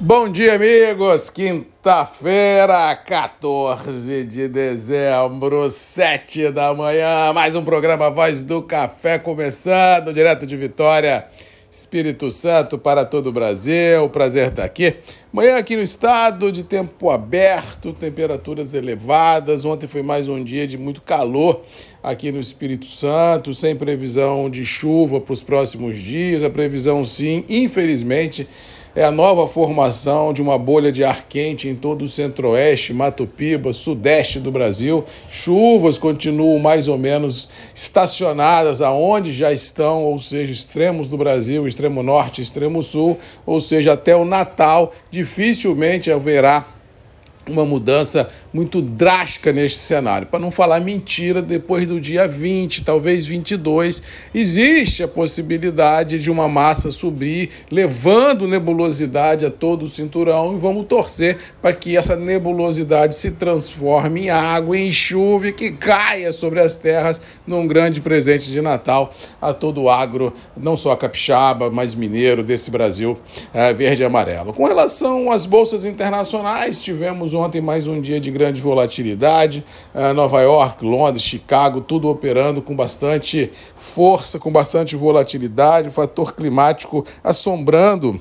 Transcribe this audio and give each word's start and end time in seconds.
Bom 0.00 0.28
dia, 0.28 0.54
amigos! 0.54 1.28
Quinta-feira, 1.28 2.94
14 2.94 4.22
de 4.22 4.46
dezembro, 4.46 5.68
7 5.68 6.52
da 6.52 6.72
manhã. 6.72 7.32
Mais 7.34 7.56
um 7.56 7.64
programa 7.64 8.08
Voz 8.08 8.40
do 8.40 8.62
Café 8.62 9.18
começando, 9.18 10.12
direto 10.12 10.46
de 10.46 10.56
Vitória, 10.56 11.26
Espírito 11.68 12.30
Santo 12.30 12.78
para 12.78 13.04
todo 13.04 13.30
o 13.30 13.32
Brasil. 13.32 14.08
Prazer 14.10 14.50
estar 14.50 14.62
aqui. 14.62 14.94
Manhã 15.32 15.56
aqui 15.56 15.74
no 15.74 15.82
estado, 15.82 16.52
de 16.52 16.62
tempo 16.62 17.10
aberto, 17.10 17.92
temperaturas 17.92 18.74
elevadas. 18.74 19.64
Ontem 19.64 19.88
foi 19.88 20.02
mais 20.02 20.28
um 20.28 20.44
dia 20.44 20.64
de 20.64 20.78
muito 20.78 21.02
calor 21.02 21.64
aqui 22.00 22.30
no 22.30 22.38
Espírito 22.38 22.86
Santo, 22.86 23.52
sem 23.52 23.74
previsão 23.74 24.48
de 24.48 24.64
chuva 24.64 25.20
para 25.20 25.32
os 25.32 25.42
próximos 25.42 25.98
dias. 25.98 26.44
A 26.44 26.50
previsão, 26.50 27.04
sim, 27.04 27.44
infelizmente 27.48 28.48
é 28.98 29.04
a 29.04 29.12
nova 29.12 29.46
formação 29.46 30.32
de 30.32 30.42
uma 30.42 30.58
bolha 30.58 30.90
de 30.90 31.04
ar 31.04 31.24
quente 31.28 31.68
em 31.68 31.74
todo 31.76 32.02
o 32.02 32.08
centro-oeste, 32.08 32.92
Mato 32.92 33.28
Piba, 33.28 33.72
sudeste 33.72 34.40
do 34.40 34.50
Brasil. 34.50 35.04
Chuvas 35.30 35.96
continuam 35.96 36.58
mais 36.58 36.88
ou 36.88 36.98
menos 36.98 37.48
estacionadas 37.72 38.82
aonde 38.82 39.32
já 39.32 39.52
estão, 39.52 40.02
ou 40.02 40.18
seja, 40.18 40.50
extremos 40.50 41.06
do 41.06 41.16
Brasil, 41.16 41.68
extremo 41.68 42.02
norte, 42.02 42.42
extremo 42.42 42.82
sul, 42.82 43.16
ou 43.46 43.60
seja, 43.60 43.92
até 43.92 44.16
o 44.16 44.24
Natal, 44.24 44.90
dificilmente 45.12 46.10
haverá 46.10 46.66
uma 47.48 47.64
mudança 47.64 48.28
muito 48.52 48.80
drástica 48.80 49.52
neste 49.52 49.78
cenário. 49.78 50.26
Para 50.26 50.38
não 50.38 50.50
falar 50.50 50.80
mentira, 50.80 51.42
depois 51.42 51.86
do 51.86 52.00
dia 52.00 52.28
20, 52.28 52.84
talvez 52.84 53.26
22, 53.26 54.02
existe 54.34 55.02
a 55.02 55.08
possibilidade 55.08 56.20
de 56.20 56.30
uma 56.30 56.48
massa 56.48 56.90
subir, 56.90 57.50
levando 57.70 58.46
nebulosidade 58.46 59.44
a 59.44 59.50
todo 59.50 59.84
o 59.84 59.88
cinturão 59.88 60.54
e 60.54 60.58
vamos 60.58 60.86
torcer 60.86 61.36
para 61.60 61.72
que 61.72 61.96
essa 61.96 62.16
nebulosidade 62.16 63.14
se 63.14 63.32
transforme 63.32 64.26
em 64.26 64.30
água, 64.30 64.76
em 64.76 64.92
chuva 64.92 65.38
que 65.52 65.70
caia 65.70 66.32
sobre 66.32 66.60
as 66.60 66.76
terras 66.76 67.20
num 67.46 67.66
grande 67.66 68.00
presente 68.00 68.50
de 68.50 68.60
Natal 68.60 69.12
a 69.40 69.52
todo 69.52 69.82
o 69.82 69.90
agro, 69.90 70.32
não 70.56 70.76
só 70.76 70.94
capixaba, 70.96 71.70
mas 71.70 71.94
mineiro 71.94 72.42
desse 72.42 72.70
Brasil 72.70 73.18
é, 73.54 73.72
verde 73.72 74.02
e 74.02 74.04
amarelo. 74.04 74.52
Com 74.52 74.64
relação 74.66 75.30
às 75.30 75.46
bolsas 75.46 75.84
internacionais, 75.84 76.82
tivemos 76.82 77.34
ontem 77.38 77.60
mais 77.60 77.86
um 77.86 78.00
dia 78.00 78.20
de 78.20 78.30
grande 78.30 78.60
volatilidade. 78.60 79.64
Uh, 79.94 80.12
Nova 80.12 80.40
York, 80.40 80.84
Londres, 80.84 81.22
Chicago, 81.22 81.80
tudo 81.80 82.08
operando 82.08 82.60
com 82.60 82.74
bastante 82.74 83.50
força, 83.76 84.38
com 84.38 84.50
bastante 84.50 84.96
volatilidade, 84.96 85.88
o 85.88 85.92
fator 85.92 86.34
climático 86.34 87.04
assombrando 87.22 88.20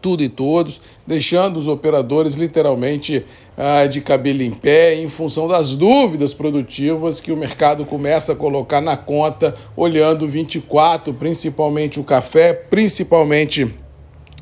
tudo 0.00 0.22
e 0.22 0.28
todos, 0.28 0.80
deixando 1.06 1.58
os 1.58 1.68
operadores 1.68 2.34
literalmente 2.34 3.24
ah, 3.56 3.86
de 3.86 4.00
cabelo 4.00 4.42
em 4.42 4.50
pé 4.50 4.96
em 4.96 5.08
função 5.08 5.46
das 5.46 5.76
dúvidas 5.76 6.34
produtivas 6.34 7.20
que 7.20 7.30
o 7.30 7.36
mercado 7.36 7.84
começa 7.84 8.32
a 8.32 8.36
colocar 8.36 8.80
na 8.80 8.96
conta, 8.96 9.54
olhando 9.76 10.28
24, 10.28 11.14
principalmente 11.14 12.00
o 12.00 12.04
café, 12.04 12.52
principalmente 12.52 13.72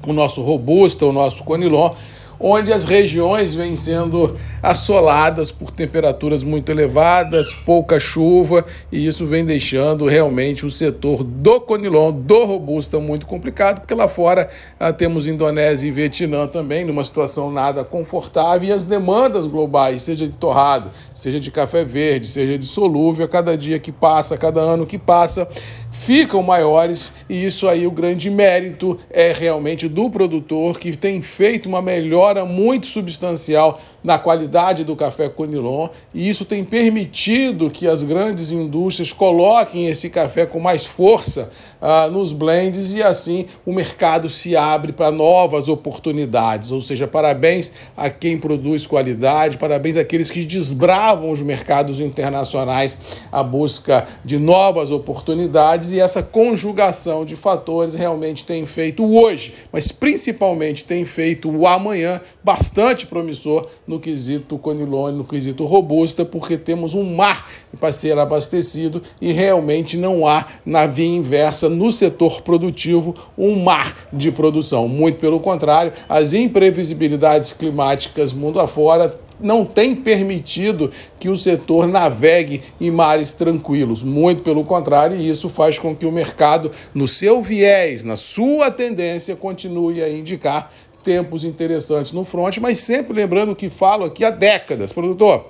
o 0.06 0.12
nosso 0.14 0.42
robusta, 0.42 1.04
o 1.04 1.12
nosso 1.12 1.44
conilon, 1.44 1.92
onde 2.40 2.72
as 2.72 2.86
regiões 2.86 3.52
vêm 3.52 3.76
sendo 3.76 4.34
assoladas 4.62 5.52
por 5.52 5.70
temperaturas 5.70 6.42
muito 6.42 6.72
elevadas, 6.72 7.52
pouca 7.52 8.00
chuva, 8.00 8.64
e 8.90 9.06
isso 9.06 9.26
vem 9.26 9.44
deixando 9.44 10.06
realmente 10.06 10.64
o 10.64 10.70
setor 10.70 11.22
do 11.22 11.60
conilon, 11.60 12.10
do 12.12 12.44
robusta, 12.46 12.98
muito 12.98 13.26
complicado, 13.26 13.80
porque 13.80 13.94
lá 13.94 14.08
fora 14.08 14.48
ah, 14.78 14.92
temos 14.92 15.26
Indonésia 15.26 15.86
e 15.86 15.92
Vietnã 15.92 16.46
também 16.46 16.84
numa 16.84 17.04
situação 17.04 17.52
nada 17.52 17.84
confortável, 17.84 18.68
e 18.68 18.72
as 18.72 18.84
demandas 18.84 19.46
globais, 19.46 20.02
seja 20.02 20.26
de 20.26 20.34
torrado, 20.34 20.90
seja 21.12 21.38
de 21.38 21.50
café 21.50 21.84
verde, 21.84 22.26
seja 22.26 22.56
de 22.56 22.64
solúvel, 22.64 23.26
a 23.26 23.28
cada 23.28 23.56
dia 23.56 23.78
que 23.78 23.92
passa, 23.92 24.34
a 24.34 24.38
cada 24.38 24.60
ano 24.60 24.86
que 24.86 24.96
passa, 24.96 25.46
ficam 25.90 26.42
maiores 26.42 27.12
e 27.28 27.44
isso 27.44 27.68
aí 27.68 27.86
o 27.86 27.90
grande 27.90 28.30
mérito 28.30 28.98
é 29.10 29.32
realmente 29.32 29.86
do 29.86 30.08
produtor 30.08 30.78
que 30.78 30.96
tem 30.96 31.20
feito 31.20 31.68
uma 31.68 31.82
melhora 32.30 32.44
muito 32.44 32.86
substancial 32.86 33.80
na 34.02 34.18
qualidade 34.18 34.82
do 34.82 34.96
café 34.96 35.28
Conilon 35.28 35.88
e 36.14 36.28
isso 36.28 36.44
tem 36.44 36.64
permitido 36.64 37.70
que 37.70 37.86
as 37.86 38.02
grandes 38.02 38.50
indústrias 38.50 39.12
coloquem 39.12 39.88
esse 39.88 40.08
café 40.08 40.46
com 40.46 40.58
mais 40.58 40.86
força 40.86 41.50
uh, 41.80 42.10
nos 42.10 42.32
blends 42.32 42.94
e 42.94 43.02
assim 43.02 43.46
o 43.66 43.72
mercado 43.72 44.28
se 44.28 44.56
abre 44.56 44.92
para 44.92 45.10
novas 45.10 45.68
oportunidades. 45.68 46.70
Ou 46.70 46.80
seja, 46.80 47.06
parabéns 47.06 47.72
a 47.94 48.08
quem 48.08 48.38
produz 48.38 48.86
qualidade, 48.86 49.58
parabéns 49.58 49.96
àqueles 49.96 50.30
que 50.30 50.44
desbravam 50.46 51.30
os 51.30 51.42
mercados 51.42 52.00
internacionais 52.00 52.98
à 53.30 53.42
busca 53.42 54.06
de 54.24 54.38
novas 54.38 54.90
oportunidades 54.90 55.92
e 55.92 56.00
essa 56.00 56.22
conjugação 56.22 57.24
de 57.26 57.36
fatores 57.36 57.94
realmente 57.94 58.44
tem 58.44 58.64
feito 58.64 59.04
hoje, 59.04 59.54
mas 59.70 59.92
principalmente 59.92 60.84
tem 60.84 61.04
feito 61.04 61.50
o 61.50 61.66
amanhã 61.66 62.19
bastante 62.42 63.06
promissor 63.06 63.66
no 63.86 64.00
quesito 64.00 64.58
conilone, 64.58 65.16
no 65.16 65.24
quesito 65.24 65.64
robusta, 65.64 66.24
porque 66.24 66.56
temos 66.56 66.94
um 66.94 67.14
mar 67.14 67.48
para 67.78 67.92
ser 67.92 68.18
abastecido 68.18 69.02
e 69.20 69.32
realmente 69.32 69.96
não 69.96 70.26
há 70.26 70.46
na 70.64 70.86
via 70.86 71.06
inversa 71.06 71.68
no 71.68 71.92
setor 71.92 72.42
produtivo 72.42 73.14
um 73.38 73.62
mar 73.62 74.08
de 74.12 74.32
produção. 74.32 74.88
Muito 74.88 75.18
pelo 75.18 75.40
contrário, 75.40 75.92
as 76.08 76.34
imprevisibilidades 76.34 77.52
climáticas 77.52 78.32
mundo 78.32 78.58
afora 78.58 79.18
não 79.42 79.64
tem 79.64 79.94
permitido 79.94 80.90
que 81.18 81.28
o 81.28 81.36
setor 81.36 81.86
navegue 81.86 82.62
em 82.80 82.90
mares 82.90 83.32
tranquilos. 83.32 84.02
Muito 84.02 84.42
pelo 84.42 84.64
contrário, 84.64 85.16
isso 85.18 85.48
faz 85.48 85.78
com 85.78 85.96
que 85.96 86.06
o 86.06 86.12
mercado, 86.12 86.70
no 86.94 87.08
seu 87.08 87.40
viés, 87.42 88.04
na 88.04 88.16
sua 88.16 88.70
tendência, 88.70 89.34
continue 89.34 90.02
a 90.02 90.08
indicar 90.08 90.70
tempos 91.02 91.44
interessantes 91.44 92.12
no 92.12 92.24
front, 92.24 92.58
mas 92.58 92.78
sempre 92.78 93.12
lembrando 93.12 93.56
que 93.56 93.70
falo 93.70 94.04
aqui 94.04 94.24
há 94.24 94.30
décadas, 94.30 94.92
produtor. 94.92 95.44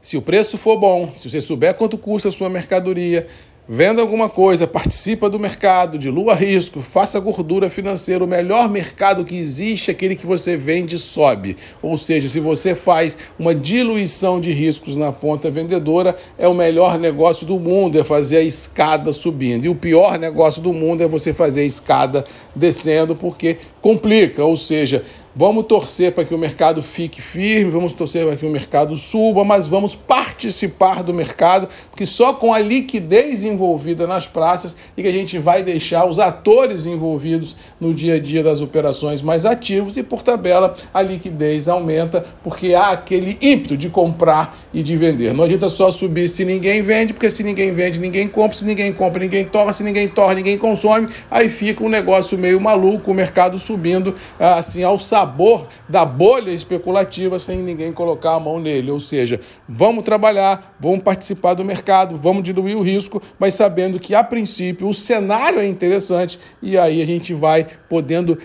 Se 0.00 0.16
o 0.16 0.22
preço 0.22 0.56
for 0.56 0.78
bom, 0.78 1.10
se 1.12 1.28
você 1.28 1.40
souber 1.40 1.74
quanto 1.74 1.98
custa 1.98 2.28
a 2.28 2.32
sua 2.32 2.48
mercadoria, 2.48 3.26
Venda 3.68 4.00
alguma 4.00 4.28
coisa, 4.28 4.64
participa 4.64 5.28
do 5.28 5.40
mercado, 5.40 5.98
dilua 5.98 6.34
risco, 6.34 6.80
faça 6.80 7.18
gordura 7.18 7.68
financeira. 7.68 8.22
O 8.22 8.28
melhor 8.28 8.70
mercado 8.70 9.24
que 9.24 9.36
existe 9.36 9.90
é 9.90 9.92
aquele 9.92 10.14
que 10.14 10.24
você 10.24 10.56
vende 10.56 10.96
sobe. 11.00 11.56
Ou 11.82 11.96
seja, 11.96 12.28
se 12.28 12.38
você 12.38 12.76
faz 12.76 13.18
uma 13.36 13.52
diluição 13.52 14.40
de 14.40 14.52
riscos 14.52 14.94
na 14.94 15.10
ponta 15.10 15.50
vendedora, 15.50 16.16
é 16.38 16.46
o 16.46 16.54
melhor 16.54 16.96
negócio 16.96 17.44
do 17.44 17.58
mundo, 17.58 17.98
é 17.98 18.04
fazer 18.04 18.36
a 18.36 18.42
escada 18.42 19.12
subindo. 19.12 19.64
E 19.64 19.68
o 19.68 19.74
pior 19.74 20.16
negócio 20.16 20.62
do 20.62 20.72
mundo 20.72 21.02
é 21.02 21.08
você 21.08 21.32
fazer 21.32 21.62
a 21.62 21.64
escada 21.64 22.24
descendo, 22.54 23.16
porque 23.16 23.56
complica. 23.82 24.44
Ou 24.44 24.56
seja, 24.56 25.04
Vamos 25.38 25.66
torcer 25.66 26.12
para 26.12 26.24
que 26.24 26.34
o 26.34 26.38
mercado 26.38 26.82
fique 26.82 27.20
firme, 27.20 27.70
vamos 27.70 27.92
torcer 27.92 28.26
para 28.26 28.36
que 28.36 28.46
o 28.46 28.48
mercado 28.48 28.96
suba, 28.96 29.44
mas 29.44 29.68
vamos 29.68 29.94
participar 29.94 31.02
do 31.02 31.12
mercado, 31.12 31.68
porque 31.90 32.06
só 32.06 32.32
com 32.32 32.54
a 32.54 32.58
liquidez 32.58 33.44
envolvida 33.44 34.06
nas 34.06 34.26
praças 34.26 34.78
e 34.96 35.02
que 35.02 35.08
a 35.08 35.12
gente 35.12 35.38
vai 35.38 35.62
deixar 35.62 36.06
os 36.06 36.18
atores 36.18 36.86
envolvidos 36.86 37.54
no 37.78 37.92
dia 37.92 38.14
a 38.14 38.18
dia 38.18 38.42
das 38.42 38.62
operações 38.62 39.20
mais 39.20 39.44
ativos 39.44 39.98
e 39.98 40.02
por 40.02 40.22
tabela 40.22 40.74
a 40.94 41.02
liquidez 41.02 41.68
aumenta, 41.68 42.24
porque 42.42 42.72
há 42.72 42.92
aquele 42.92 43.36
ímpeto 43.42 43.76
de 43.76 43.90
comprar 43.90 44.56
e 44.72 44.82
de 44.82 44.96
vender. 44.96 45.34
Não 45.34 45.44
adianta 45.44 45.68
só 45.68 45.90
subir 45.90 46.28
se 46.28 46.46
ninguém 46.46 46.80
vende, 46.80 47.12
porque 47.12 47.30
se 47.30 47.42
ninguém 47.42 47.74
vende, 47.74 48.00
ninguém 48.00 48.26
compra, 48.26 48.56
se 48.56 48.64
ninguém 48.64 48.90
compra, 48.90 49.20
ninguém 49.20 49.44
torna, 49.44 49.74
se 49.74 49.82
ninguém 49.82 50.08
torna, 50.08 50.36
ninguém 50.36 50.56
consome, 50.56 51.08
aí 51.30 51.50
fica 51.50 51.84
um 51.84 51.90
negócio 51.90 52.38
meio 52.38 52.58
maluco, 52.58 53.10
o 53.10 53.14
mercado 53.14 53.58
subindo 53.58 54.14
assim 54.40 54.82
ao 54.82 54.98
sabor 54.98 55.25
sabor 55.26 55.66
da 55.88 56.04
bolha 56.04 56.52
especulativa 56.52 57.38
sem 57.38 57.58
ninguém 57.58 57.92
colocar 57.92 58.34
a 58.34 58.40
mão 58.40 58.60
nele. 58.60 58.90
Ou 58.90 59.00
seja, 59.00 59.40
vamos 59.68 60.04
trabalhar, 60.04 60.76
vamos 60.78 61.02
participar 61.02 61.54
do 61.54 61.64
mercado, 61.64 62.16
vamos 62.16 62.44
diluir 62.44 62.76
o 62.76 62.82
risco, 62.82 63.20
mas 63.38 63.54
sabendo 63.54 63.98
que, 63.98 64.14
a 64.14 64.22
princípio, 64.22 64.88
o 64.88 64.94
cenário 64.94 65.58
é 65.58 65.66
interessante 65.66 66.38
e 66.62 66.78
aí 66.78 67.02
a 67.02 67.06
gente 67.06 67.34
vai 67.34 67.66
podendo 67.88 68.38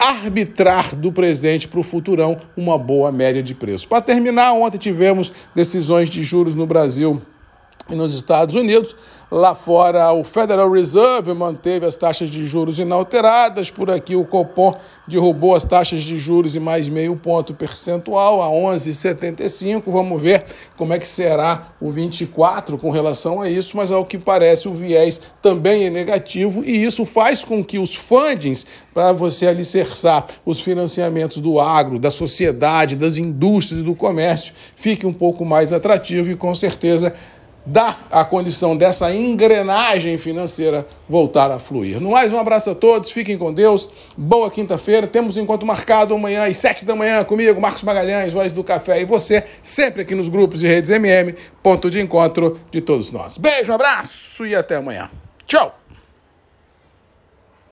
arbitrar 0.00 0.96
do 0.96 1.12
presente 1.12 1.68
para 1.68 1.78
o 1.78 1.82
futurão 1.82 2.38
uma 2.56 2.78
boa 2.78 3.12
média 3.12 3.42
de 3.42 3.54
preço. 3.54 3.86
Para 3.86 4.00
terminar, 4.00 4.52
ontem 4.54 4.78
tivemos 4.78 5.32
decisões 5.54 6.08
de 6.08 6.24
juros 6.24 6.54
no 6.54 6.66
Brasil 6.66 7.20
nos 7.94 8.14
Estados 8.14 8.54
Unidos, 8.54 8.94
Lá 9.34 9.54
fora, 9.54 10.12
o 10.12 10.22
Federal 10.22 10.70
Reserve 10.70 11.32
manteve 11.32 11.86
as 11.86 11.96
taxas 11.96 12.28
de 12.28 12.44
juros 12.44 12.78
inalteradas. 12.78 13.70
Por 13.70 13.90
aqui, 13.90 14.14
o 14.14 14.26
Copom 14.26 14.76
derrubou 15.08 15.54
as 15.54 15.64
taxas 15.64 16.02
de 16.02 16.18
juros 16.18 16.54
em 16.54 16.60
mais 16.60 16.86
meio 16.86 17.16
ponto 17.16 17.54
percentual 17.54 18.42
a 18.42 18.48
11,75. 18.48 19.84
Vamos 19.86 20.20
ver 20.20 20.44
como 20.76 20.92
é 20.92 20.98
que 20.98 21.08
será 21.08 21.68
o 21.80 21.90
24 21.90 22.76
com 22.76 22.90
relação 22.90 23.40
a 23.40 23.48
isso, 23.48 23.74
mas 23.74 23.90
ao 23.90 24.04
que 24.04 24.18
parece 24.18 24.68
o 24.68 24.74
viés 24.74 25.22
também 25.40 25.86
é 25.86 25.90
negativo 25.90 26.62
e 26.62 26.82
isso 26.82 27.06
faz 27.06 27.42
com 27.42 27.64
que 27.64 27.78
os 27.78 27.94
fundings 27.94 28.66
para 28.92 29.12
você 29.12 29.46
alicerçar 29.46 30.26
os 30.44 30.60
financiamentos 30.60 31.38
do 31.38 31.58
agro, 31.58 31.98
da 31.98 32.10
sociedade, 32.10 32.96
das 32.96 33.16
indústrias 33.16 33.80
e 33.80 33.84
do 33.84 33.94
comércio 33.94 34.52
fique 34.76 35.06
um 35.06 35.12
pouco 35.12 35.42
mais 35.42 35.72
atrativo 35.72 36.30
e 36.30 36.36
com 36.36 36.54
certeza 36.54 37.14
dá 37.64 37.96
a 38.10 38.24
condição 38.24 38.76
dessa 38.76 39.14
engrenagem 39.14 40.18
financeira 40.18 40.86
voltar 41.08 41.50
a 41.50 41.58
fluir. 41.58 42.00
No 42.00 42.10
mais, 42.10 42.32
um 42.32 42.38
abraço 42.38 42.70
a 42.70 42.74
todos, 42.74 43.10
fiquem 43.10 43.38
com 43.38 43.52
Deus, 43.52 43.90
boa 44.16 44.50
quinta-feira, 44.50 45.06
temos 45.06 45.36
um 45.36 45.42
encontro 45.42 45.66
marcado 45.66 46.14
amanhã 46.14 46.44
às 46.44 46.56
sete 46.56 46.84
da 46.84 46.94
manhã 46.94 47.22
comigo, 47.24 47.60
Marcos 47.60 47.82
Magalhães, 47.82 48.32
Voz 48.32 48.52
do 48.52 48.64
Café 48.64 49.00
e 49.00 49.04
você, 49.04 49.44
sempre 49.62 50.02
aqui 50.02 50.14
nos 50.14 50.28
grupos 50.28 50.62
e 50.62 50.66
redes 50.66 50.90
MM, 50.90 51.34
ponto 51.62 51.90
de 51.90 52.00
encontro 52.00 52.58
de 52.70 52.80
todos 52.80 53.10
nós. 53.10 53.38
Beijo, 53.38 53.72
abraço 53.72 54.46
e 54.46 54.54
até 54.54 54.76
amanhã. 54.76 55.10
Tchau! 55.46 55.81